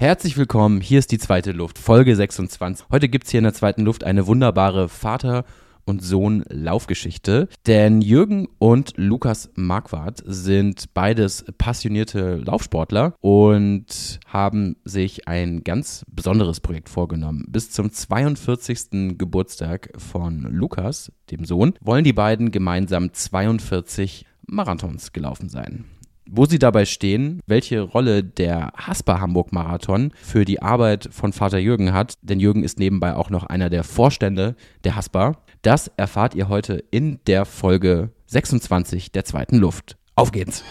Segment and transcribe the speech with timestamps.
[0.00, 2.86] Herzlich willkommen, hier ist die zweite Luft, Folge 26.
[2.88, 5.44] Heute gibt es hier in der zweiten Luft eine wunderbare Vater-
[5.86, 15.64] und Sohn-Laufgeschichte, denn Jürgen und Lukas Marquardt sind beides passionierte Laufsportler und haben sich ein
[15.64, 17.46] ganz besonderes Projekt vorgenommen.
[17.48, 19.18] Bis zum 42.
[19.18, 25.86] Geburtstag von Lukas, dem Sohn, wollen die beiden gemeinsam 42 Marathons gelaufen sein
[26.30, 31.58] wo sie dabei stehen, welche Rolle der Hasper Hamburg Marathon für die Arbeit von Vater
[31.58, 35.38] Jürgen hat, denn Jürgen ist nebenbei auch noch einer der Vorstände der Hasper.
[35.62, 39.96] Das erfahrt ihr heute in der Folge 26 der zweiten Luft.
[40.14, 40.62] Auf geht's!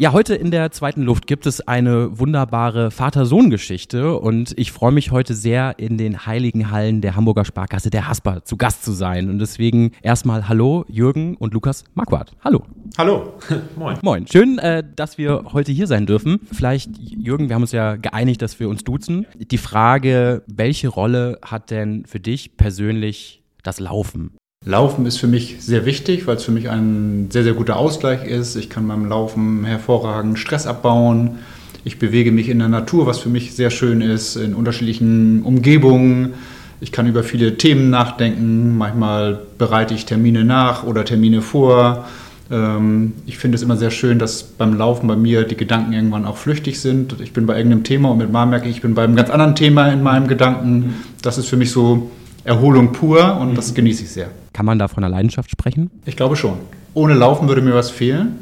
[0.00, 5.10] Ja, heute in der zweiten Luft gibt es eine wunderbare Vater-Sohn-Geschichte und ich freue mich
[5.10, 9.28] heute sehr, in den heiligen Hallen der Hamburger Sparkasse der Hasper zu Gast zu sein.
[9.28, 12.30] Und deswegen erstmal Hallo, Jürgen und Lukas Marquardt.
[12.44, 12.62] Hallo.
[12.96, 13.40] Hallo.
[13.76, 13.98] Moin.
[14.02, 14.26] Moin.
[14.28, 16.46] Schön, äh, dass wir heute hier sein dürfen.
[16.52, 19.26] Vielleicht, Jürgen, wir haben uns ja geeinigt, dass wir uns duzen.
[19.36, 24.30] Die Frage, welche Rolle hat denn für dich persönlich das Laufen?
[24.68, 28.26] Laufen ist für mich sehr wichtig, weil es für mich ein sehr, sehr guter Ausgleich
[28.26, 28.54] ist.
[28.54, 31.38] Ich kann beim Laufen hervorragend Stress abbauen.
[31.84, 36.34] Ich bewege mich in der Natur, was für mich sehr schön ist, in unterschiedlichen Umgebungen.
[36.82, 38.76] Ich kann über viele Themen nachdenken.
[38.76, 42.04] Manchmal bereite ich Termine nach oder Termine vor.
[42.50, 46.26] Ähm, ich finde es immer sehr schön, dass beim Laufen bei mir die Gedanken irgendwann
[46.26, 47.18] auch flüchtig sind.
[47.22, 49.30] Ich bin bei irgendeinem Thema und mit Mal merke ich, ich bin bei einem ganz
[49.30, 50.96] anderen Thema in meinem Gedanken.
[51.22, 52.10] Das ist für mich so
[52.48, 54.28] Erholung pur und das genieße ich sehr.
[54.52, 55.90] Kann man da von einer Leidenschaft sprechen?
[56.04, 56.54] Ich glaube schon.
[56.94, 58.38] Ohne Laufen würde mir was fehlen.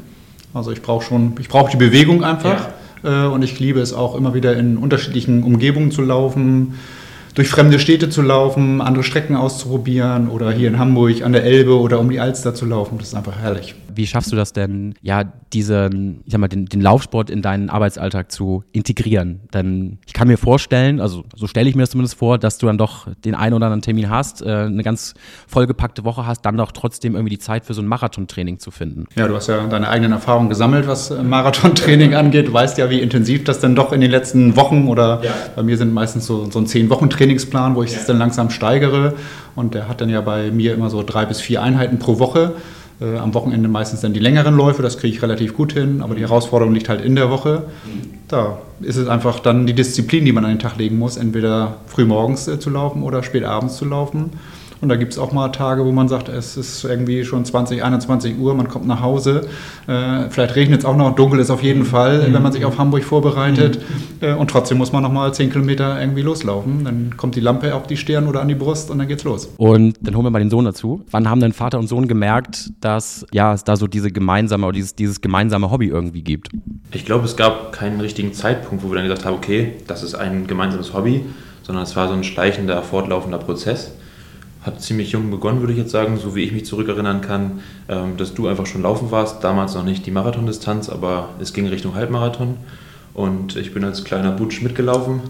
[0.53, 2.69] Also ich brauche schon, ich brauche die Bewegung einfach.
[3.03, 3.25] Ja.
[3.25, 6.75] Äh, und ich liebe es auch immer wieder in unterschiedlichen Umgebungen zu laufen
[7.37, 11.79] durch fremde Städte zu laufen, andere Strecken auszuprobieren oder hier in Hamburg an der Elbe
[11.79, 12.97] oder um die Alster zu laufen.
[12.97, 13.75] Das ist einfach herrlich.
[13.93, 17.69] Wie schaffst du das denn, ja, diesen, ich sag mal, den, den Laufsport in deinen
[17.69, 19.41] Arbeitsalltag zu integrieren?
[19.53, 22.65] Denn ich kann mir vorstellen, also so stelle ich mir das zumindest vor, dass du
[22.67, 25.13] dann doch den einen oder anderen Termin hast, äh, eine ganz
[25.47, 29.05] vollgepackte Woche hast, dann doch trotzdem irgendwie die Zeit für so ein Marathontraining zu finden.
[29.15, 32.47] Ja, du hast ja deine eigenen Erfahrungen gesammelt, was äh, Marathontraining angeht.
[32.47, 35.31] Du weißt ja, wie intensiv das denn doch in den letzten Wochen oder ja.
[35.55, 39.13] bei mir sind meistens so, so ein Zehn-Wochen-Training Trainingsplan, wo ich es dann langsam steigere.
[39.55, 42.53] Und der hat dann ja bei mir immer so drei bis vier Einheiten pro Woche.
[42.99, 46.15] Äh, am Wochenende meistens dann die längeren Läufe, das kriege ich relativ gut hin, aber
[46.15, 47.63] die Herausforderung liegt halt in der Woche.
[48.27, 51.77] Da ist es einfach dann die Disziplin, die man an den Tag legen muss, entweder
[51.85, 54.31] früh morgens äh, zu laufen oder spät abends zu laufen.
[54.81, 57.83] Und da gibt es auch mal Tage, wo man sagt, es ist irgendwie schon 20,
[57.83, 59.47] 21 Uhr, man kommt nach Hause.
[59.87, 62.33] Äh, vielleicht regnet es auch noch, dunkel ist auf jeden Fall, mhm.
[62.33, 63.79] wenn man sich auf Hamburg vorbereitet.
[63.79, 64.27] Mhm.
[64.27, 66.83] Äh, und trotzdem muss man noch mal 10 Kilometer irgendwie loslaufen.
[66.83, 69.49] Dann kommt die Lampe auf die Stirn oder an die Brust und dann geht's los.
[69.57, 71.03] Und dann holen wir mal den Sohn dazu.
[71.09, 74.73] Wann haben denn Vater und Sohn gemerkt, dass ja, es da so diese gemeinsame oder
[74.73, 76.49] dieses, dieses gemeinsame Hobby irgendwie gibt?
[76.91, 80.13] Ich glaube, es gab keinen richtigen Zeitpunkt, wo wir dann gesagt haben, okay, das ist
[80.13, 81.25] ein gemeinsames Hobby,
[81.63, 83.91] sondern es war so ein schleichender, fortlaufender Prozess
[84.67, 88.17] hat ziemlich jung begonnen, würde ich jetzt sagen, so wie ich mich zurückerinnern kann, ähm,
[88.17, 89.43] dass du einfach schon laufen warst.
[89.43, 92.57] Damals noch nicht die Marathondistanz, aber es ging Richtung Halbmarathon.
[93.13, 95.21] Und ich bin als kleiner Butsch mitgelaufen.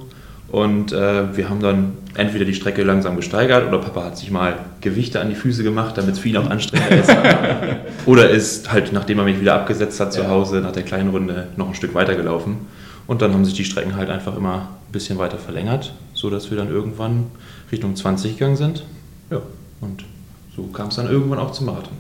[0.50, 4.58] Und äh, wir haben dann entweder die Strecke langsam gesteigert oder Papa hat sich mal
[4.80, 7.12] Gewichte an die Füße gemacht, damit es für ihn auch anstrengender ist.
[8.06, 11.48] oder ist halt, nachdem er mich wieder abgesetzt hat zu Hause, nach der kleinen Runde
[11.58, 12.68] noch ein Stück weiter gelaufen.
[13.08, 16.58] Und dann haben sich die Strecken halt einfach immer ein bisschen weiter verlängert, sodass wir
[16.58, 17.26] dann irgendwann
[17.72, 18.84] Richtung 20 gegangen sind.
[19.30, 19.42] Ja,
[19.82, 20.04] und
[20.56, 21.94] so kam es dann irgendwann auch zum Marathon.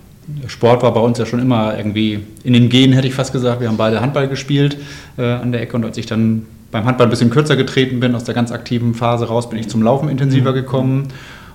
[0.48, 3.62] Sport war bei uns ja schon immer irgendwie in den Genen, hätte ich fast gesagt.
[3.62, 4.78] Wir haben beide Handball gespielt
[5.18, 8.14] äh, an der Ecke und als ich dann beim Handball ein bisschen kürzer getreten bin,
[8.14, 10.56] aus der ganz aktiven Phase raus, bin ich zum Laufen intensiver mhm.
[10.56, 11.08] gekommen.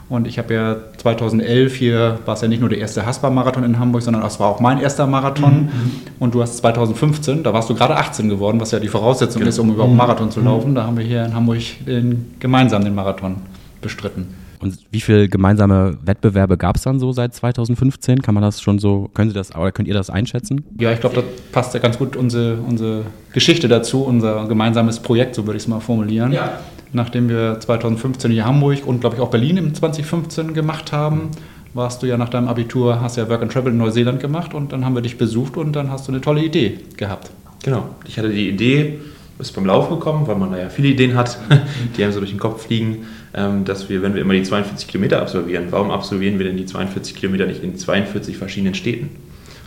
[0.08, 3.78] Und ich habe ja 2011 hier, war es ja nicht nur der erste Haspa-Marathon in
[3.78, 5.64] Hamburg, sondern es war auch mein erster Marathon.
[5.64, 5.70] Mhm.
[6.18, 9.48] Und du hast 2015, da warst du gerade 18 geworden, was ja die Voraussetzung genau.
[9.48, 10.74] ist, um überhaupt Marathon zu laufen.
[10.74, 13.36] Da haben wir hier in Hamburg den, gemeinsam den Marathon
[13.80, 14.41] bestritten.
[14.62, 18.22] Und wie viele gemeinsame Wettbewerbe gab es dann so seit 2015?
[18.22, 20.64] Kann man das schon so, können Sie das, oder könnt ihr das einschätzen?
[20.78, 23.02] Ja, ich glaube, da passt ja ganz gut unsere, unsere
[23.32, 26.32] Geschichte dazu, unser gemeinsames Projekt, so würde ich es mal formulieren.
[26.32, 26.60] Ja.
[26.92, 31.30] Nachdem wir 2015 hier Hamburg und glaube ich auch Berlin im 2015 gemacht haben,
[31.74, 34.72] warst du ja nach deinem Abitur, hast ja Work and Travel in Neuseeland gemacht und
[34.72, 37.30] dann haben wir dich besucht und dann hast du eine tolle Idee gehabt.
[37.64, 39.00] Genau, ich hatte die Idee,
[39.38, 41.38] ist beim Laufen gekommen, weil man da ja viele Ideen hat,
[41.96, 44.88] die einem so durch den Kopf fliegen ähm, dass wir, wenn wir immer die 42
[44.88, 49.10] Kilometer absolvieren, warum absolvieren wir denn die 42 Kilometer nicht in 42 verschiedenen Städten?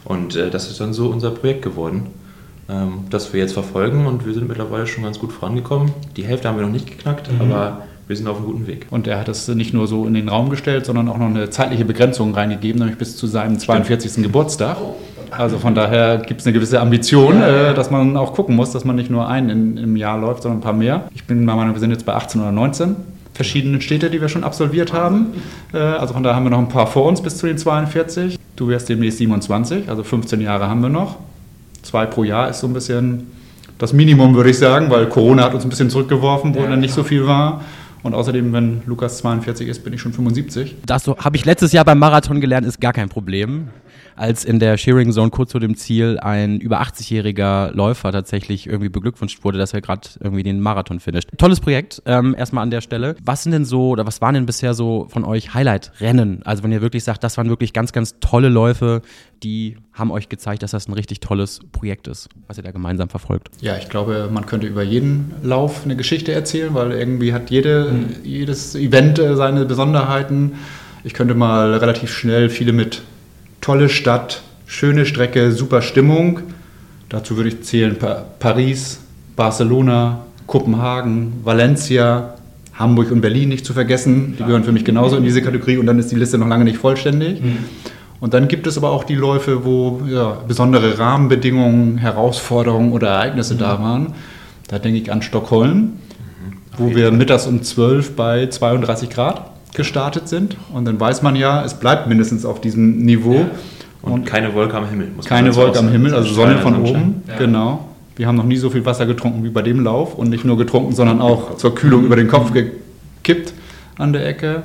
[0.04, 2.08] Und äh, das ist dann so unser Projekt geworden,
[2.70, 5.92] ähm, das wir jetzt verfolgen und wir sind mittlerweile schon ganz gut vorangekommen.
[6.16, 7.42] Die Hälfte haben wir noch nicht geknackt, mhm.
[7.42, 8.86] aber wir sind auf einem guten Weg.
[8.92, 11.50] Und er hat es nicht nur so in den Raum gestellt, sondern auch noch eine
[11.50, 14.22] zeitliche Begrenzung reingegeben, nämlich bis zu seinem 42.
[14.22, 14.78] Geburtstag.
[15.38, 18.86] Also von daher gibt es eine gewisse Ambition, äh, dass man auch gucken muss, dass
[18.86, 21.10] man nicht nur einen in, im Jahr läuft, sondern ein paar mehr.
[21.14, 22.96] Ich bin meiner Meinung, wir sind jetzt bei 18 oder 19
[23.34, 25.28] verschiedenen Städte, die wir schon absolviert haben.
[25.74, 28.40] Äh, also von daher haben wir noch ein paar vor uns bis zu den 42.
[28.56, 31.18] Du wärst demnächst 27, also 15 Jahre haben wir noch.
[31.84, 33.28] Zwei pro Jahr ist so ein bisschen
[33.78, 36.80] das Minimum, würde ich sagen, weil Corona hat uns ein bisschen zurückgeworfen, wo ja, dann
[36.80, 37.62] nicht so viel war.
[38.06, 40.75] Und außerdem, wenn Lukas 42 ist, bin ich schon 75.
[40.86, 43.69] Das habe ich letztes Jahr beim Marathon gelernt, ist gar kein Problem
[44.16, 48.90] als in der Shearing Zone kurz vor dem Ziel ein über 80-jähriger Läufer tatsächlich irgendwie
[48.90, 51.30] beglückwünscht wurde, dass er gerade irgendwie den Marathon finisht.
[51.38, 53.16] Tolles Projekt, ähm, erstmal an der Stelle.
[53.24, 56.44] Was sind denn so, oder was waren denn bisher so von euch Highlight-Rennen?
[56.46, 59.01] Also wenn ihr wirklich sagt, das waren wirklich ganz, ganz tolle Läufe,
[59.44, 63.10] die haben euch gezeigt, dass das ein richtig tolles Projekt ist, was ihr da gemeinsam
[63.10, 63.50] verfolgt.
[63.62, 67.92] Ja, ich glaube, man könnte über jeden Lauf eine Geschichte erzählen, weil irgendwie hat jede,
[67.92, 68.16] mhm.
[68.24, 70.54] jedes Event äh, seine Besonderheiten.
[71.04, 73.04] Ich könnte mal relativ schnell viele mit
[73.62, 76.42] tolle Stadt, schöne Strecke, super Stimmung.
[77.08, 77.96] Dazu würde ich zählen
[78.40, 79.00] Paris,
[79.36, 82.36] Barcelona, Kopenhagen, Valencia,
[82.74, 84.36] Hamburg und Berlin nicht zu vergessen.
[84.38, 86.66] Die gehören für mich genauso in diese Kategorie und dann ist die Liste noch lange
[86.66, 87.42] nicht vollständig.
[87.42, 87.60] Mhm.
[88.20, 93.56] Und dann gibt es aber auch die Läufe, wo ja, besondere Rahmenbedingungen, Herausforderungen oder Ereignisse
[93.56, 93.60] mhm.
[93.60, 94.14] da waren.
[94.68, 95.94] Da denke ich an Stockholm, mhm.
[96.78, 100.56] wo wir mittags um 12 bei 32 Grad gestartet sind.
[100.74, 103.36] Und dann weiß man ja, es bleibt mindestens auf diesem Niveau.
[103.36, 103.50] Ja.
[104.02, 105.10] Und, und, keine Wolke am Himmel.
[105.26, 107.24] keine Wolke am Himmel, also Sonne von oben.
[107.28, 107.38] Ja.
[107.38, 107.90] Genau.
[108.16, 110.16] Wir haben noch nie so viel Wasser getrunken wie bei dem Lauf.
[110.16, 113.54] Und nicht nur getrunken, sondern auch zur Kühlung über den Kopf gekippt
[113.98, 114.64] an der Ecke.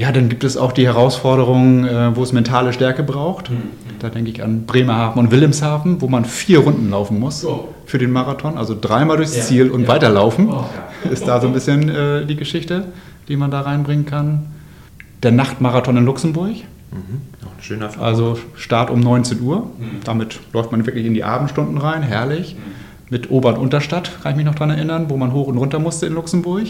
[0.00, 3.50] Ja, dann gibt es auch die Herausforderungen, äh, wo es mentale Stärke braucht.
[3.50, 3.62] Mhm.
[3.98, 7.46] Da denke ich an Bremerhaven und Wilhelmshaven, wo man vier Runden laufen muss
[7.84, 8.56] für den Marathon.
[8.56, 9.42] Also dreimal durchs ja.
[9.42, 9.88] Ziel und ja.
[9.88, 10.48] weiterlaufen.
[10.48, 10.64] Oh,
[11.04, 11.10] ja.
[11.10, 12.86] Ist da so ein bisschen äh, die Geschichte
[13.30, 14.46] die man da reinbringen kann.
[15.22, 16.50] Der Nachtmarathon in Luxemburg.
[16.50, 17.20] Mhm.
[17.46, 18.06] Auch eine schöne Erfahrung.
[18.06, 19.70] Also Start um 19 Uhr.
[19.78, 20.00] Mhm.
[20.04, 22.02] Damit läuft man wirklich in die Abendstunden rein.
[22.02, 22.56] Herrlich.
[23.08, 25.78] Mit Ober- und Unterstadt, kann ich mich noch daran erinnern, wo man hoch und runter
[25.78, 26.66] musste in Luxemburg.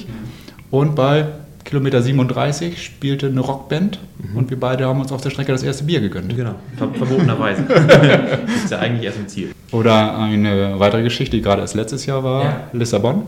[0.70, 1.26] Und bei
[1.70, 4.36] Kilometer 37 spielte eine Rockband mhm.
[4.36, 6.34] und wir beide haben uns auf der Strecke das erste Bier gegönnt.
[6.34, 7.62] Genau, Ver verbotenerweise.
[7.68, 9.52] das ist ja eigentlich erst im Ziel.
[9.70, 12.60] Oder eine weitere Geschichte, die gerade erst letztes Jahr war, ja.
[12.72, 13.22] Lissabon.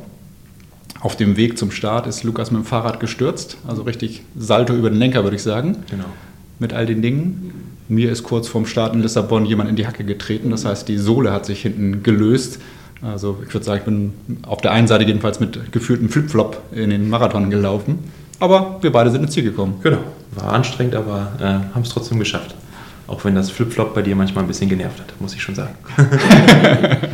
[0.98, 4.90] Auf dem Weg zum Start ist Lukas mit dem Fahrrad gestürzt, also richtig Salto über
[4.90, 5.76] den Lenker, würde ich sagen.
[5.88, 6.06] Genau.
[6.58, 7.52] Mit all den Dingen.
[7.88, 10.98] Mir ist kurz vorm Start in Lissabon jemand in die Hacke getreten, das heißt, die
[10.98, 12.58] Sohle hat sich hinten gelöst.
[13.02, 14.12] Also ich würde sagen, ich bin
[14.48, 18.00] auf der einen Seite jedenfalls mit gefühltem Flipflop in den Marathon gelaufen.
[18.42, 19.78] Aber wir beide sind ins Ziel gekommen.
[19.84, 19.98] Genau.
[20.32, 22.56] War anstrengend, aber äh, haben es trotzdem geschafft.
[23.06, 25.76] Auch wenn das Flipflop bei dir manchmal ein bisschen genervt hat, muss ich schon sagen.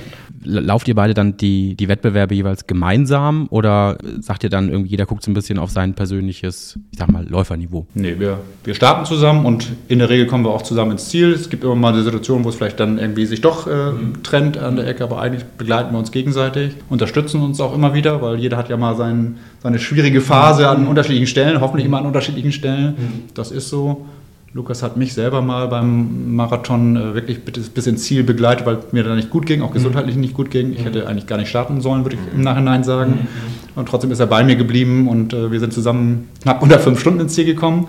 [0.49, 5.05] lauft ihr beide dann die, die Wettbewerbe jeweils gemeinsam oder sagt ihr dann irgendwie, jeder
[5.05, 7.87] guckt so ein bisschen auf sein persönliches, ich sag mal, Läuferniveau?
[7.95, 11.33] Nee, wir, wir starten zusammen und in der Regel kommen wir auch zusammen ins Ziel.
[11.33, 13.93] Es gibt immer mal eine Situation, wo es vielleicht dann irgendwie sich doch äh,
[14.23, 18.23] trennt an der Ecke, aber eigentlich begleiten wir uns gegenseitig, unterstützen uns auch immer wieder,
[18.23, 22.07] weil jeder hat ja mal sein, seine schwierige Phase an unterschiedlichen Stellen, hoffentlich immer an
[22.07, 22.97] unterschiedlichen Stellen.
[23.35, 24.07] Das ist so.
[24.55, 28.79] Lukas hat mich selber mal beim Marathon äh, wirklich bis, bis ins Ziel begleitet, weil
[28.93, 30.73] mir da nicht gut ging, auch gesundheitlich nicht gut ging.
[30.73, 33.29] Ich hätte eigentlich gar nicht starten sollen, würde ich im Nachhinein sagen.
[33.75, 36.99] Und trotzdem ist er bei mir geblieben und äh, wir sind zusammen knapp unter fünf
[36.99, 37.89] Stunden ins Ziel gekommen.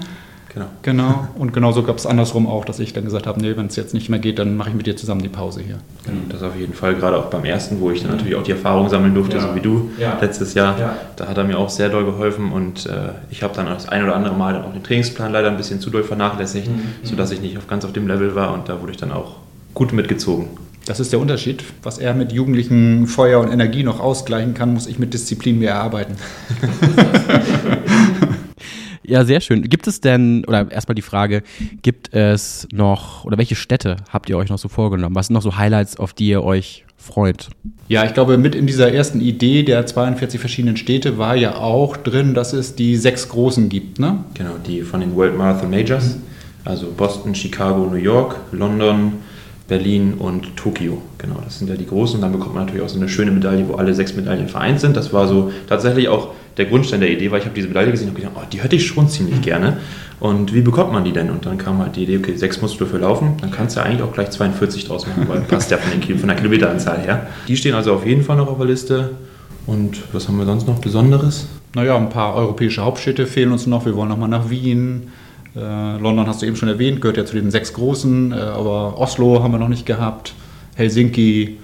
[0.54, 0.66] Genau.
[0.82, 1.28] genau.
[1.36, 3.94] Und genauso gab es andersrum auch, dass ich dann gesagt habe, nee, wenn es jetzt
[3.94, 5.78] nicht mehr geht, dann mache ich mit dir zusammen die Pause hier.
[6.06, 8.52] Genau, das auf jeden Fall, gerade auch beim ersten, wo ich dann natürlich auch die
[8.52, 9.44] Erfahrung sammeln durfte, ja.
[9.44, 10.18] so wie du ja.
[10.20, 10.80] letztes Jahr.
[10.80, 10.96] Ja.
[11.16, 14.04] Da hat er mir auch sehr doll geholfen und äh, ich habe dann das ein
[14.04, 16.82] oder andere Mal dann auch den Trainingsplan leider ein bisschen zu doll vernachlässigt, mhm.
[17.04, 19.36] sodass ich nicht auf, ganz auf dem Level war und da wurde ich dann auch
[19.74, 20.48] gut mitgezogen.
[20.86, 21.64] Das ist der Unterschied.
[21.84, 25.74] Was er mit jugendlichem Feuer und Energie noch ausgleichen kann, muss ich mit Disziplin mehr
[25.74, 26.16] erarbeiten.
[29.10, 29.64] Ja, sehr schön.
[29.64, 31.42] Gibt es denn, oder erstmal die Frage,
[31.82, 35.16] gibt es noch, oder welche Städte habt ihr euch noch so vorgenommen?
[35.16, 37.50] Was sind noch so Highlights, auf die ihr euch freut?
[37.88, 41.98] Ja, ich glaube, mit in dieser ersten Idee der 42 verschiedenen Städte war ja auch
[41.98, 44.24] drin, dass es die sechs großen gibt, ne?
[44.36, 46.18] Genau, die von den World Marathon Majors.
[46.64, 49.14] Also Boston, Chicago, New York, London,
[49.70, 51.02] Berlin und Tokio.
[51.20, 52.16] Genau, das sind ja die großen.
[52.16, 54.82] Und dann bekommt man natürlich auch so eine schöne Medaille, wo alle sechs Medaillen vereint
[54.82, 54.98] sind.
[54.98, 58.10] Das war so tatsächlich auch der Grundstein der Idee, weil ich habe diese Medaille gesehen
[58.10, 59.78] und gedacht, oh, die hätte ich schon ziemlich gerne.
[60.20, 61.30] Und wie bekommt man die denn?
[61.30, 63.80] Und dann kam halt die Idee, okay, sechs musst du dafür laufen, dann kannst du
[63.80, 67.00] ja eigentlich auch gleich 42 draus machen, weil passt ja von, den, von der Kilometeranzahl
[67.00, 67.28] her.
[67.48, 69.12] Die stehen also auf jeden Fall noch auf der Liste.
[69.66, 71.48] Und was haben wir sonst noch Besonderes?
[71.76, 73.86] Naja, ein paar europäische Hauptstädte fehlen uns noch.
[73.86, 75.10] Wir wollen nochmal nach Wien.
[75.56, 79.00] Äh, London hast du eben schon erwähnt, gehört ja zu den sechs großen, äh, aber
[79.00, 80.34] Oslo haben wir noch nicht gehabt.
[80.76, 81.58] Helsinki.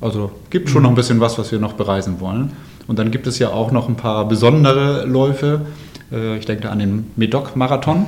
[0.00, 0.84] Also gibt schon mhm.
[0.84, 2.52] noch ein bisschen was, was wir noch bereisen wollen.
[2.86, 5.62] Und dann gibt es ja auch noch ein paar besondere Läufe.
[6.10, 8.06] Äh, ich denke an den Medoc-Marathon.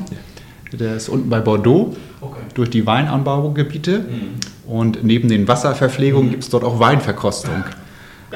[0.73, 2.41] Der ist unten bei Bordeaux okay.
[2.55, 4.00] durch die Weinanbaugebiete.
[4.00, 4.71] Mhm.
[4.71, 6.31] Und neben den Wasserverpflegungen mhm.
[6.33, 7.64] gibt es dort auch Weinverkostung.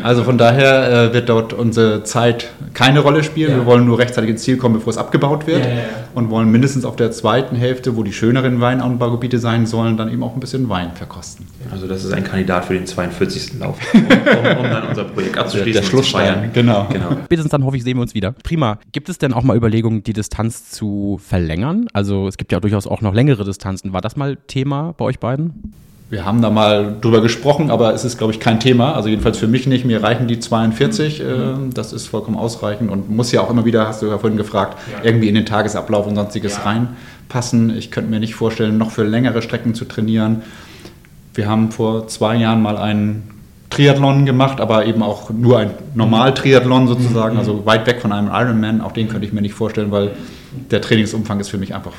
[0.03, 3.51] Also von daher äh, wird dort unsere Zeit keine Rolle spielen.
[3.51, 3.57] Ja.
[3.59, 5.65] Wir wollen nur rechtzeitig ins Ziel kommen, bevor es abgebaut wird.
[5.65, 5.83] Ja, ja,
[6.15, 10.23] und wollen mindestens auf der zweiten Hälfte, wo die schöneren Weinanbaugebiete sein sollen, dann eben
[10.23, 11.47] auch ein bisschen Wein verkosten.
[11.71, 13.59] Also das ist ein Kandidat für den 42.
[13.59, 15.73] Lauf, um, um, um dann unser Projekt abzuschließen.
[15.73, 16.87] Der, der Schlussstein, genau.
[16.91, 17.13] genau.
[17.25, 18.33] Spätestens dann hoffe ich, sehen wir uns wieder.
[18.33, 18.79] Prima.
[18.93, 21.87] Gibt es denn auch mal Überlegungen, die Distanz zu verlängern?
[21.93, 23.93] Also es gibt ja durchaus auch noch längere Distanzen.
[23.93, 25.73] War das mal Thema bei euch beiden?
[26.11, 28.95] Wir haben da mal drüber gesprochen, aber es ist, glaube ich, kein Thema.
[28.95, 29.85] Also jedenfalls für mich nicht.
[29.85, 31.21] Mir reichen die 42.
[31.21, 31.27] Mhm.
[31.27, 34.39] Äh, das ist vollkommen ausreichend und muss ja auch immer wieder, hast du ja vorhin
[34.39, 35.05] gefragt, ja.
[35.05, 36.63] irgendwie in den Tagesablauf und sonstiges ja.
[36.63, 37.77] reinpassen.
[37.77, 40.43] Ich könnte mir nicht vorstellen, noch für längere Strecken zu trainieren.
[41.35, 43.31] Wir haben vor zwei Jahren mal einen
[43.69, 47.41] Triathlon gemacht, aber eben auch nur ein Normal-Triathlon sozusagen, mhm.
[47.41, 48.81] also weit weg von einem Ironman.
[48.81, 50.13] Auch den könnte ich mir nicht vorstellen, weil
[50.71, 51.93] der Trainingsumfang ist für mich einfach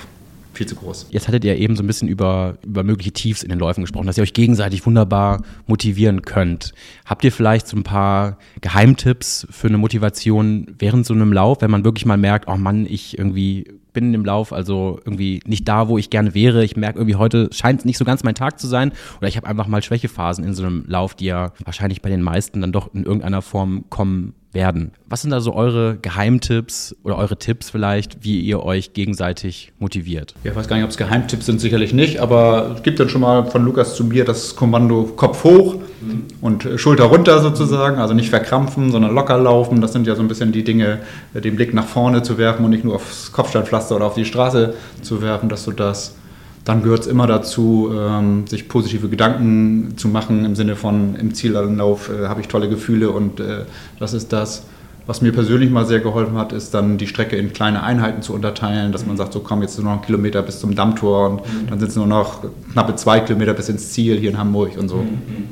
[0.59, 1.07] viel zu groß.
[1.09, 4.07] Jetzt hattet ihr eben so ein bisschen über, über mögliche Tiefs in den Läufen gesprochen,
[4.07, 6.73] dass ihr euch gegenseitig wunderbar motivieren könnt.
[7.05, 11.71] Habt ihr vielleicht so ein paar Geheimtipps für eine Motivation während so einem Lauf, wenn
[11.71, 15.67] man wirklich mal merkt, oh Mann, ich irgendwie bin in dem Lauf also irgendwie nicht
[15.67, 16.63] da, wo ich gerne wäre.
[16.63, 19.37] Ich merke irgendwie heute scheint es nicht so ganz mein Tag zu sein oder ich
[19.37, 22.73] habe einfach mal Schwächephasen in so einem Lauf, die ja wahrscheinlich bei den meisten dann
[22.73, 24.91] doch in irgendeiner Form kommen werden.
[25.07, 30.33] Was sind da so eure Geheimtipps oder eure Tipps vielleicht, wie ihr euch gegenseitig motiviert?
[30.43, 33.09] Ja, ich weiß gar nicht, ob es Geheimtipps sind, sicherlich nicht, aber es gibt dann
[33.09, 36.23] schon mal von Lukas zu mir das Kommando Kopf hoch mhm.
[36.41, 39.81] und Schulter runter sozusagen, also nicht verkrampfen, sondern locker laufen.
[39.81, 40.99] Das sind ja so ein bisschen die Dinge,
[41.33, 44.73] den Blick nach vorne zu werfen und nicht nur aufs Kopfsteinpflaster oder auf die Straße
[45.01, 46.15] zu werfen, dass du das
[46.65, 51.33] dann gehört es immer dazu, ähm, sich positive Gedanken zu machen im Sinne von im
[51.33, 53.65] Zielanlauf äh, habe ich tolle Gefühle und äh,
[53.99, 54.63] das ist das.
[55.07, 58.33] Was mir persönlich mal sehr geholfen hat, ist dann die Strecke in kleine Einheiten zu
[58.33, 61.35] unterteilen, dass man sagt, so komm, jetzt nur noch einen Kilometer bis zum Dammtor und
[61.37, 61.67] mhm.
[61.67, 64.87] dann sind es nur noch knappe zwei Kilometer bis ins Ziel hier in Hamburg und
[64.87, 64.97] so.
[64.97, 65.47] Mhm.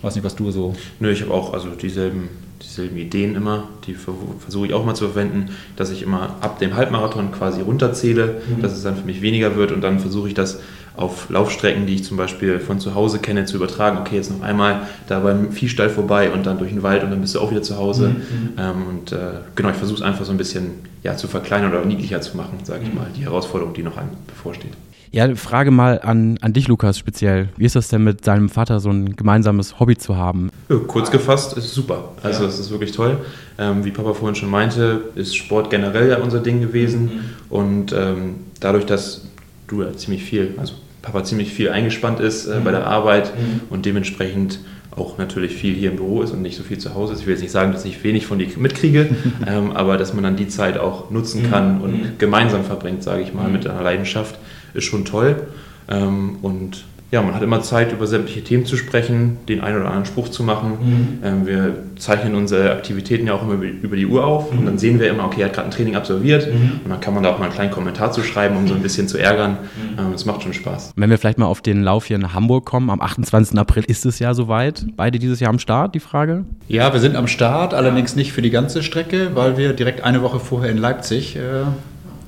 [0.00, 0.74] Weiß nicht, was du so.
[0.98, 2.30] Nö, ich habe auch also dieselben
[2.62, 6.76] dieselben Ideen immer, die versuche ich auch mal zu verwenden, dass ich immer ab dem
[6.76, 8.62] Halbmarathon quasi runterzähle, mhm.
[8.62, 10.60] dass es dann für mich weniger wird und dann versuche ich das
[10.96, 13.98] auf Laufstrecken, die ich zum Beispiel von zu Hause kenne, zu übertragen.
[13.98, 17.20] Okay, jetzt noch einmal da beim Viehstall vorbei und dann durch den Wald und dann
[17.20, 18.10] bist du auch wieder zu Hause.
[18.10, 18.48] Mhm.
[18.58, 19.16] Ähm, und äh,
[19.54, 22.58] genau, ich versuche es einfach so ein bisschen ja, zu verkleinern oder niedlicher zu machen,
[22.64, 22.96] sage ich mhm.
[22.96, 24.72] mal, die Herausforderung, die noch einem bevorsteht.
[25.14, 27.50] Ja, Frage mal an, an dich, Lukas, speziell.
[27.58, 30.48] Wie ist das denn mit seinem Vater, so ein gemeinsames Hobby zu haben?
[30.70, 32.12] Ja, kurz gefasst, ist super.
[32.22, 32.60] Also, es ja.
[32.62, 33.18] ist wirklich toll.
[33.58, 37.02] Ähm, wie Papa vorhin schon meinte, ist Sport generell ja unser Ding gewesen.
[37.02, 37.20] Mhm.
[37.50, 39.26] Und ähm, dadurch, dass
[39.66, 42.64] du ja ziemlich viel, also Papa ziemlich viel eingespannt ist äh, mhm.
[42.64, 43.60] bei der Arbeit mhm.
[43.68, 44.60] und dementsprechend
[44.96, 47.20] auch natürlich viel hier im Büro ist und nicht so viel zu Hause ist.
[47.20, 49.10] Ich will jetzt nicht sagen, dass ich wenig von dir mitkriege,
[49.46, 51.50] ähm, aber dass man dann die Zeit auch nutzen mhm.
[51.50, 52.18] kann und mhm.
[52.18, 54.38] gemeinsam verbringt, sage ich mal, mit einer Leidenschaft
[54.74, 55.46] ist schon toll.
[55.88, 59.88] Ähm, und ja, man hat immer Zeit, über sämtliche Themen zu sprechen, den einen oder
[59.88, 60.70] anderen Spruch zu machen.
[60.80, 61.18] Mhm.
[61.22, 64.60] Ähm, wir zeichnen unsere Aktivitäten ja auch immer über die Uhr auf mhm.
[64.60, 66.80] und dann sehen wir immer, okay, er hat gerade ein Training absolviert mhm.
[66.82, 68.80] und dann kann man da auch mal einen kleinen Kommentar zu schreiben, um so ein
[68.80, 69.58] bisschen zu ärgern.
[69.60, 69.98] Mhm.
[69.98, 70.92] Ähm, das macht schon Spaß.
[70.96, 73.58] Wenn wir vielleicht mal auf den Lauf hier in Hamburg kommen, am 28.
[73.58, 74.86] April ist es ja soweit.
[74.96, 76.46] Beide dieses Jahr am Start, die Frage?
[76.68, 80.22] Ja, wir sind am Start, allerdings nicht für die ganze Strecke, weil wir direkt eine
[80.22, 81.40] Woche vorher in Leipzig äh,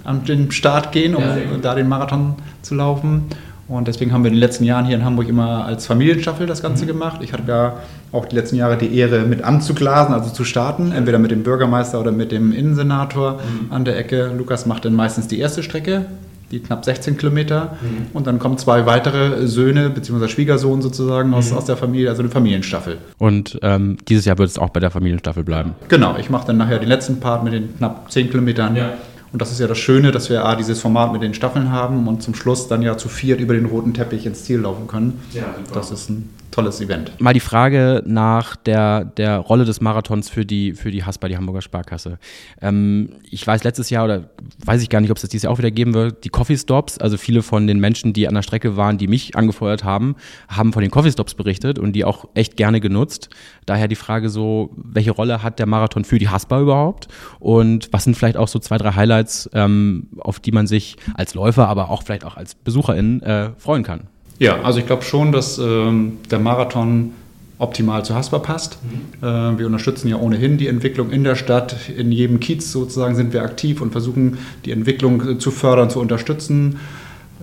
[0.05, 3.25] an den Start gehen, um ja, da den Marathon zu laufen.
[3.67, 6.63] Und deswegen haben wir in den letzten Jahren hier in Hamburg immer als Familienstaffel das
[6.63, 6.89] Ganze mhm.
[6.89, 7.21] gemacht.
[7.23, 7.77] Ich hatte ja
[8.13, 11.99] auch die letzten Jahre die Ehre, mit anzuglasen, also zu starten, entweder mit dem Bürgermeister
[11.99, 13.73] oder mit dem Innensenator mhm.
[13.73, 14.31] an der Ecke.
[14.37, 16.05] Lukas macht dann meistens die erste Strecke,
[16.51, 17.79] die knapp 16 Kilometer.
[17.81, 18.07] Mhm.
[18.13, 21.57] Und dann kommen zwei weitere Söhne, beziehungsweise Schwiegersohn sozusagen aus, mhm.
[21.57, 22.99] aus der Familie, also eine Familienstaffel.
[23.17, 25.75] Und ähm, dieses Jahr wird es auch bei der Familienstaffel bleiben?
[25.89, 28.77] Genau, ich mache dann nachher den letzten Part mit den knapp 10 Kilometern.
[28.77, 28.93] Ja
[29.35, 32.07] und das ist ja das Schöne, dass wir A, dieses Format mit den Staffeln haben
[32.07, 35.21] und zum Schluss dann ja zu viert über den roten Teppich ins Ziel laufen können.
[35.33, 35.75] Ja, super.
[35.75, 37.21] Das ist ein tolles Event.
[37.21, 41.37] Mal die Frage nach der, der Rolle des Marathons für die, für die Haspa, die
[41.37, 42.19] Hamburger Sparkasse.
[42.63, 44.31] Ähm, ich weiß letztes Jahr oder
[44.65, 46.57] weiß ich gar nicht, ob es das dieses Jahr auch wieder geben wird, die Coffee
[46.57, 50.15] Stops, also viele von den Menschen, die an der Strecke waren, die mich angefeuert haben,
[50.49, 53.31] haben von den Coffee Stops berichtet und die auch echt gerne genutzt.
[53.67, 57.09] Daher die Frage so, welche Rolle hat der Marathon für die Haspa überhaupt?
[57.41, 61.35] Und was sind vielleicht auch so zwei, drei Highlights, ähm, auf die man sich als
[61.35, 64.09] Läufer, aber auch vielleicht auch als Besucherin äh, freuen kann?
[64.39, 67.13] Ja, also ich glaube schon, dass ähm, der Marathon
[67.59, 68.79] optimal zu Haspa passt.
[68.83, 69.27] Mhm.
[69.27, 71.77] Äh, wir unterstützen ja ohnehin die Entwicklung in der Stadt.
[71.97, 76.01] In jedem Kiez sozusagen sind wir aktiv und versuchen die Entwicklung äh, zu fördern, zu
[76.01, 76.79] unterstützen.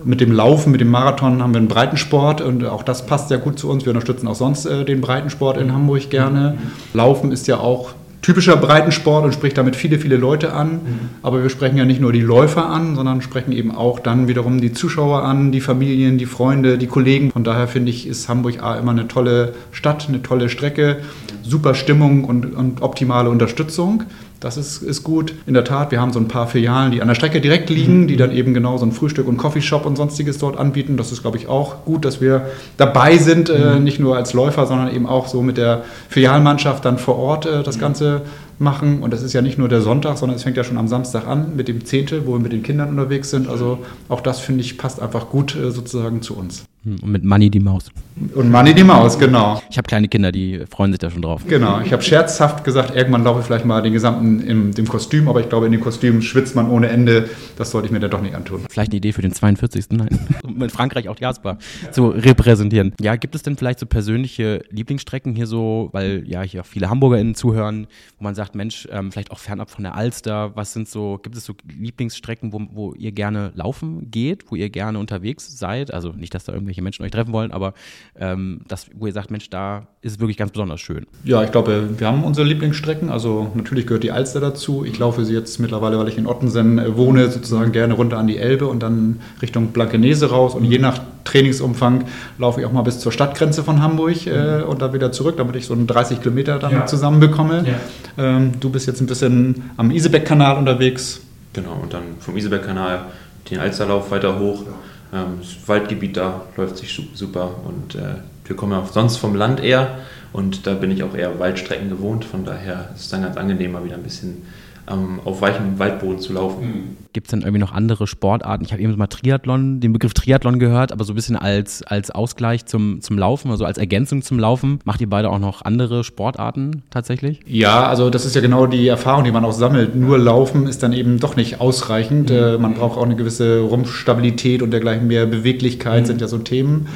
[0.04, 3.38] Mit dem Laufen, mit dem Marathon haben wir einen Breitensport und auch das passt sehr
[3.38, 3.84] gut zu uns.
[3.84, 6.56] Wir unterstützen auch sonst äh, den Breitensport in Hamburg gerne.
[6.56, 6.70] Mhm.
[6.92, 10.72] Laufen ist ja auch typischer Breitensport und spricht damit viele, viele Leute an.
[10.72, 10.80] Mhm.
[11.22, 14.60] Aber wir sprechen ja nicht nur die Läufer an, sondern sprechen eben auch dann wiederum
[14.60, 17.32] die Zuschauer an, die Familien, die Freunde, die Kollegen.
[17.32, 21.00] Von daher finde ich, ist Hamburg A immer eine tolle Stadt, eine tolle Strecke,
[21.42, 24.04] super Stimmung und, und optimale Unterstützung.
[24.42, 25.34] Das ist, ist gut.
[25.46, 28.08] In der Tat, wir haben so ein paar Filialen, die an der Strecke direkt liegen,
[28.08, 30.96] die dann eben genau so ein Frühstück und Coffeeshop und sonstiges dort anbieten.
[30.96, 32.46] Das ist, glaube ich, auch gut, dass wir
[32.76, 36.98] dabei sind, äh, nicht nur als Läufer, sondern eben auch so mit der Filialmannschaft dann
[36.98, 38.22] vor Ort äh, das Ganze
[38.58, 39.04] machen.
[39.04, 41.28] Und das ist ja nicht nur der Sonntag, sondern es fängt ja schon am Samstag
[41.28, 43.48] an mit dem Zehntel, wo wir mit den Kindern unterwegs sind.
[43.48, 46.64] Also auch das, finde ich, passt einfach gut äh, sozusagen zu uns.
[46.84, 47.90] Hm, und mit Money die Maus.
[48.34, 49.62] Und Money die Maus, genau.
[49.70, 51.42] Ich habe kleine Kinder, die freuen sich da schon drauf.
[51.46, 55.28] Genau, ich habe scherzhaft gesagt, irgendwann laufe ich vielleicht mal den gesamten im dem Kostüm,
[55.28, 57.28] aber ich glaube, in dem Kostüm schwitzt man ohne Ende.
[57.56, 58.62] Das sollte ich mir dann doch nicht antun.
[58.68, 59.86] Vielleicht eine Idee für den 42.
[59.90, 60.18] Nein.
[60.42, 61.58] Um in Frankreich auch die Jasper
[61.92, 62.92] zu repräsentieren.
[63.00, 66.90] Ja, gibt es denn vielleicht so persönliche Lieblingsstrecken hier so, weil ja hier auch viele
[66.90, 67.86] HamburgerInnen zuhören,
[68.18, 71.36] wo man sagt, Mensch, ähm, vielleicht auch fernab von der Alster, was sind so, gibt
[71.36, 75.92] es so Lieblingsstrecken, wo, wo ihr gerne laufen geht, wo ihr gerne unterwegs seid?
[75.92, 77.74] Also nicht, dass da irgendwie irgendwelche Menschen euch treffen wollen, aber
[78.18, 81.06] ähm, das, wo ihr sagt, Mensch, da ist es wirklich ganz besonders schön.
[81.24, 83.10] Ja, ich glaube, wir haben unsere Lieblingsstrecken.
[83.10, 84.84] Also natürlich gehört die Alster dazu.
[84.84, 88.26] Ich laufe sie jetzt mittlerweile, weil ich in Ottensen äh, wohne, sozusagen gerne runter an
[88.26, 90.54] die Elbe und dann Richtung Blankenese raus.
[90.54, 92.04] Und je nach Trainingsumfang
[92.38, 95.56] laufe ich auch mal bis zur Stadtgrenze von Hamburg äh, und dann wieder zurück, damit
[95.56, 96.86] ich so einen 30 Kilometer dann ja.
[96.86, 97.64] zusammenbekomme.
[97.66, 98.36] Ja.
[98.36, 101.20] Ähm, du bist jetzt ein bisschen am Isebeck-Kanal unterwegs.
[101.52, 103.02] Genau, und dann vom Isebeck-Kanal
[103.50, 104.64] den Alsterlauf weiter hoch.
[105.12, 109.62] Ähm, das Waldgebiet da läuft sich super und äh, wir kommen ja sonst vom Land
[109.62, 109.98] eher
[110.32, 112.24] und da bin ich auch eher Waldstrecken gewohnt.
[112.24, 114.42] Von daher ist es dann ganz angenehm, mal wieder ein bisschen
[114.90, 116.66] ähm, auf weichem Waldboden zu laufen.
[116.66, 116.96] Mhm.
[117.12, 118.64] Gibt es dann irgendwie noch andere Sportarten?
[118.64, 122.10] Ich habe eben mal Triathlon, den Begriff Triathlon gehört, aber so ein bisschen als, als
[122.10, 124.78] Ausgleich zum, zum Laufen, also als Ergänzung zum Laufen.
[124.84, 127.40] Macht ihr beide auch noch andere Sportarten tatsächlich?
[127.46, 129.94] Ja, also das ist ja genau die Erfahrung, die man auch sammelt.
[129.94, 132.30] Nur Laufen ist dann eben doch nicht ausreichend.
[132.30, 132.36] Mhm.
[132.36, 136.06] Äh, man braucht auch eine gewisse Rumpfstabilität und dergleichen mehr Beweglichkeit mhm.
[136.06, 136.88] sind ja so Themen.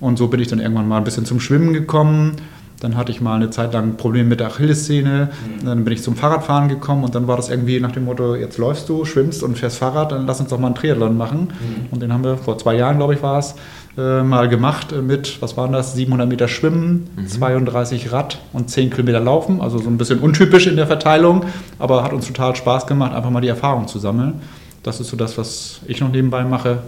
[0.00, 2.36] Und so bin ich dann irgendwann mal ein bisschen zum Schwimmen gekommen.
[2.82, 5.30] Dann hatte ich mal eine Zeit lang Probleme mit der Achillessehne.
[5.30, 5.64] Mhm.
[5.64, 8.58] Dann bin ich zum Fahrradfahren gekommen und dann war das irgendwie nach dem Motto, jetzt
[8.58, 11.52] läufst du, schwimmst und fährst Fahrrad, dann lass uns doch mal einen Triathlon machen.
[11.52, 11.86] Mhm.
[11.92, 13.54] Und den haben wir vor zwei Jahren, glaube ich, war es,
[13.96, 17.28] äh, mal gemacht mit, was waren das, 700 Meter Schwimmen, mhm.
[17.28, 19.60] 32 Rad und 10 Kilometer Laufen.
[19.60, 21.44] Also so ein bisschen untypisch in der Verteilung,
[21.78, 24.40] aber hat uns total Spaß gemacht, einfach mal die Erfahrung zu sammeln.
[24.82, 26.78] Das ist so das, was ich noch nebenbei mache.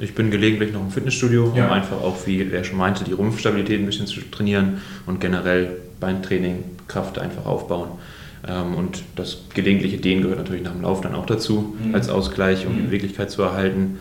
[0.00, 1.66] Ich bin gelegentlich noch im Fitnessstudio, ja.
[1.66, 5.76] um einfach auch, wie er schon meinte, die Rumpfstabilität ein bisschen zu trainieren und generell
[6.00, 7.90] Beintraining, Kraft einfach aufbauen.
[8.48, 11.94] Ähm, und das gelegentliche Dehnen gehört natürlich nach dem Lauf dann auch dazu, mhm.
[11.94, 12.86] als Ausgleich, um die mhm.
[12.86, 13.98] Beweglichkeit zu erhalten.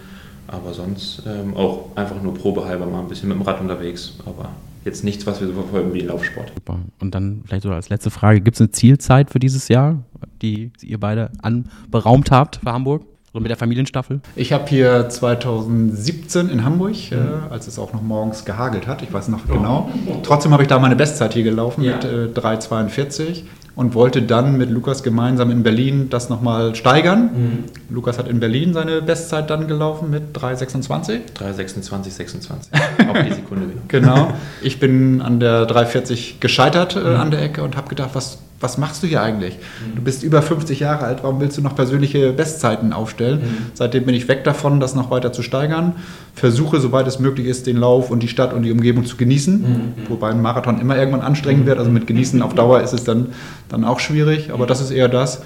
[0.47, 4.15] Aber sonst ähm, auch einfach nur probehalber mal ein bisschen mit dem Rad unterwegs.
[4.25, 4.51] Aber
[4.85, 6.51] jetzt nichts, was wir so verfolgen wie Laufsport.
[6.55, 6.79] Super.
[6.99, 10.03] Und dann vielleicht so als letzte Frage: Gibt es eine Zielzeit für dieses Jahr,
[10.41, 13.03] die ihr beide anberaumt habt für Hamburg?
[13.31, 14.21] So mit der Familienstaffel?
[14.35, 17.17] Ich habe hier 2017 in Hamburg, mhm.
[17.17, 19.53] äh, als es auch noch morgens gehagelt hat, ich weiß noch oh.
[19.53, 19.91] genau.
[20.23, 21.95] Trotzdem habe ich da meine Bestzeit hier gelaufen ja.
[21.95, 23.43] mit äh, 3,42
[23.75, 27.29] und wollte dann mit Lukas gemeinsam in Berlin das nochmal steigern.
[27.33, 27.63] Mhm.
[27.95, 31.19] Lukas hat in Berlin seine Bestzeit dann gelaufen mit 3,26.
[31.39, 32.73] 3,26, 26.
[33.07, 33.67] Auf die Sekunde.
[33.87, 34.33] genau.
[34.61, 37.15] Ich bin an der 3,40 gescheitert äh, mhm.
[37.15, 39.55] an der Ecke und habe gedacht, was was machst du hier eigentlich?
[39.55, 39.95] Mhm.
[39.95, 43.39] Du bist über 50 Jahre alt, warum willst du noch persönliche Bestzeiten aufstellen?
[43.39, 43.57] Mhm.
[43.73, 45.93] Seitdem bin ich weg davon, das noch weiter zu steigern.
[46.33, 49.61] Versuche, soweit es möglich ist, den Lauf und die Stadt und die Umgebung zu genießen.
[49.61, 50.09] Mhm.
[50.09, 51.79] Wobei ein Marathon immer irgendwann anstrengend wird.
[51.79, 53.27] Also mit Genießen auf Dauer ist es dann,
[53.69, 54.51] dann auch schwierig.
[54.51, 55.41] Aber das ist eher das.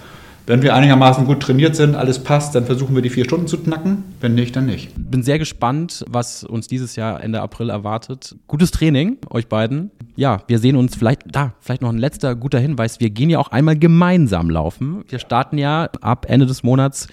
[0.46, 3.58] Wenn wir einigermaßen gut trainiert sind, alles passt, dann versuchen wir die vier Stunden zu
[3.58, 4.04] knacken.
[4.20, 4.92] Wenn nicht, dann nicht.
[4.98, 8.36] Bin sehr gespannt, was uns dieses Jahr Ende April erwartet.
[8.48, 9.92] Gutes Training, euch beiden.
[10.18, 13.00] Ja, wir sehen uns vielleicht, da, vielleicht noch ein letzter guter Hinweis.
[13.00, 15.06] Wir gehen ja auch einmal gemeinsam laufen.
[15.08, 17.08] Wir starten ja ab Ende des Monats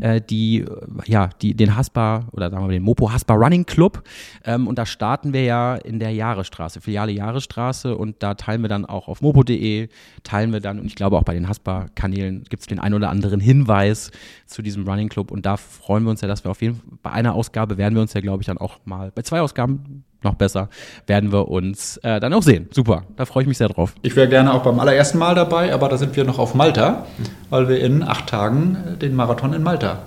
[0.00, 0.64] äh, die,
[1.06, 4.04] ja, die, den Haspa oder sagen wir mal den Mopo Haspa Running Club.
[4.44, 7.96] Ähm, und da starten wir ja in der Jahresstraße, Filiale Jahresstraße.
[7.96, 9.88] Und da teilen wir dann auch auf mopo.de,
[10.22, 12.94] teilen wir dann, und ich glaube auch bei den Haspa-Kanälen gibt es den den einen
[12.94, 14.10] oder anderen Hinweis
[14.46, 15.30] zu diesem Running Club.
[15.30, 17.94] Und da freuen wir uns ja, dass wir auf jeden Fall bei einer Ausgabe werden
[17.94, 20.68] wir uns ja, glaube ich, dann auch mal, bei zwei Ausgaben noch besser,
[21.06, 22.68] werden wir uns äh, dann auch sehen.
[22.72, 23.94] Super, da freue ich mich sehr drauf.
[24.02, 27.06] Ich wäre gerne auch beim allerersten Mal dabei, aber da sind wir noch auf Malta,
[27.50, 30.00] weil wir in acht Tagen den Marathon in Malta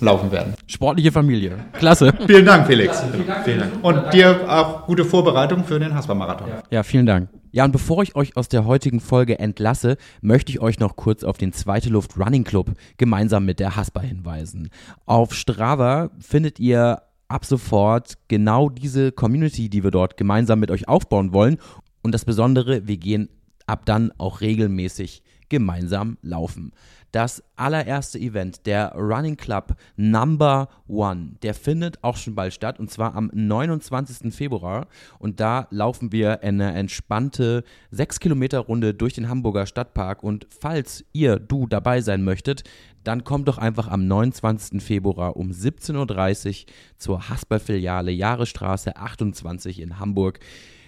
[0.00, 0.54] laufen werden.
[0.66, 1.58] Sportliche Familie.
[1.74, 2.12] Klasse.
[2.26, 3.00] vielen Dank, Felix.
[3.00, 3.44] Vielen Dank.
[3.44, 3.72] Vielen Dank.
[3.82, 6.48] Und dir auch gute Vorbereitung für den Haspa-Marathon.
[6.70, 7.28] Ja, vielen Dank.
[7.56, 11.24] Ja, und bevor ich euch aus der heutigen Folge entlasse, möchte ich euch noch kurz
[11.24, 14.68] auf den Zweite Luft Running Club gemeinsam mit der Haspa hinweisen.
[15.06, 20.86] Auf Strava findet ihr ab sofort genau diese Community, die wir dort gemeinsam mit euch
[20.86, 21.56] aufbauen wollen.
[22.02, 23.30] Und das Besondere, wir gehen
[23.66, 26.72] ab dann auch regelmäßig gemeinsam laufen.
[27.12, 32.90] Das allererste Event, der Running Club Number One, der findet auch schon bald statt und
[32.90, 34.34] zwar am 29.
[34.34, 34.86] Februar.
[35.18, 40.22] Und da laufen wir eine entspannte 6 Kilometer Runde durch den Hamburger Stadtpark.
[40.22, 42.64] Und falls ihr, du dabei sein möchtet,
[43.02, 44.82] dann kommt doch einfach am 29.
[44.82, 50.40] Februar um 17.30 Uhr zur Hasper-Filiale Jahresstraße 28 in Hamburg.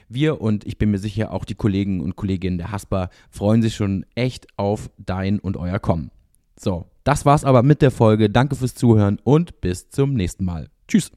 [0.08, 3.74] Wir und ich bin mir sicher auch die Kollegen und Kolleginnen der Hasper freuen sich
[3.74, 6.10] schon echt auf dein und euer Kommen.
[6.58, 8.30] So, das war's aber mit der Folge.
[8.30, 10.68] Danke fürs Zuhören und bis zum nächsten Mal.
[10.88, 11.12] Tschüss.